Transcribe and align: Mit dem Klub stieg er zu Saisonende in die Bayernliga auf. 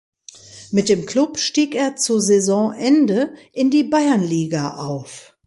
Mit 0.71 0.89
dem 0.89 1.05
Klub 1.05 1.37
stieg 1.37 1.75
er 1.75 1.95
zu 1.95 2.19
Saisonende 2.19 3.35
in 3.53 3.69
die 3.69 3.83
Bayernliga 3.83 4.77
auf. 4.77 5.35